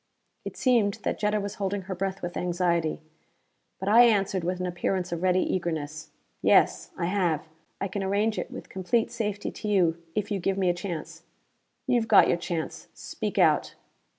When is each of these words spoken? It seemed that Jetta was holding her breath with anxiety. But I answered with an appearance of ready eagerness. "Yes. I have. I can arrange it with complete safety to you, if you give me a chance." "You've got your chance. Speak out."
It 0.45 0.57
seemed 0.57 0.95
that 1.03 1.19
Jetta 1.19 1.39
was 1.39 1.53
holding 1.61 1.83
her 1.83 1.93
breath 1.93 2.23
with 2.23 2.35
anxiety. 2.35 3.01
But 3.79 3.87
I 3.87 4.01
answered 4.05 4.43
with 4.43 4.59
an 4.59 4.65
appearance 4.65 5.11
of 5.11 5.21
ready 5.21 5.41
eagerness. 5.41 6.09
"Yes. 6.41 6.89
I 6.97 7.05
have. 7.05 7.47
I 7.79 7.87
can 7.87 8.01
arrange 8.01 8.39
it 8.39 8.49
with 8.49 8.67
complete 8.67 9.11
safety 9.11 9.51
to 9.51 9.67
you, 9.67 10.01
if 10.15 10.31
you 10.31 10.39
give 10.39 10.57
me 10.57 10.69
a 10.71 10.73
chance." 10.73 11.21
"You've 11.85 12.07
got 12.07 12.27
your 12.27 12.37
chance. 12.37 12.87
Speak 12.95 13.37
out." 13.37 13.75